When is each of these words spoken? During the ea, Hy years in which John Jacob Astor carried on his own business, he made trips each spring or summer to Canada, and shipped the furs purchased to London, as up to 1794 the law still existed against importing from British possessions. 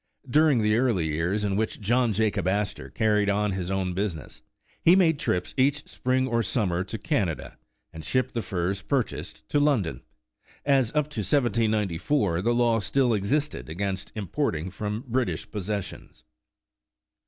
During 0.27 0.63
the 0.63 0.71
ea, 0.71 0.91
Hy 0.93 0.99
years 1.01 1.43
in 1.43 1.55
which 1.55 1.79
John 1.79 2.11
Jacob 2.11 2.47
Astor 2.47 2.89
carried 2.89 3.29
on 3.29 3.51
his 3.51 3.69
own 3.69 3.93
business, 3.93 4.41
he 4.81 4.95
made 4.95 5.19
trips 5.19 5.53
each 5.57 5.87
spring 5.87 6.25
or 6.27 6.41
summer 6.41 6.83
to 6.83 6.97
Canada, 6.97 7.55
and 7.93 8.03
shipped 8.03 8.33
the 8.33 8.41
furs 8.41 8.81
purchased 8.81 9.47
to 9.49 9.59
London, 9.59 10.01
as 10.65 10.89
up 10.95 11.07
to 11.11 11.19
1794 11.19 12.41
the 12.41 12.51
law 12.51 12.79
still 12.79 13.13
existed 13.13 13.69
against 13.69 14.11
importing 14.15 14.71
from 14.71 15.03
British 15.07 15.51
possessions. 15.51 16.23